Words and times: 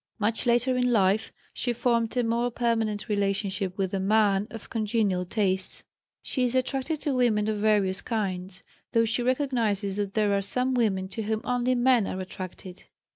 Much 0.17 0.47
later 0.47 0.75
in 0.75 0.91
life, 0.91 1.31
she 1.53 1.71
formed 1.73 2.17
a 2.17 2.23
more 2.23 2.49
permanent 2.49 3.07
relationship 3.07 3.77
with 3.77 3.93
a 3.93 3.99
man 3.99 4.47
of 4.49 4.67
congenial 4.67 5.25
tastes. 5.27 5.83
She 6.23 6.43
is 6.43 6.55
attracted 6.55 7.01
to 7.01 7.13
women 7.13 7.47
of 7.47 7.59
various 7.59 8.01
kinds, 8.01 8.63
though 8.93 9.05
she 9.05 9.21
recognizes 9.21 9.97
that 9.97 10.15
there 10.15 10.35
are 10.35 10.41
some 10.41 10.73
women 10.73 11.07
to 11.09 11.21
whom 11.21 11.41
only 11.43 11.75
men 11.75 12.07
are 12.07 12.19
attracted. 12.19 12.85